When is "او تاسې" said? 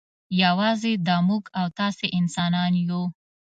1.59-2.05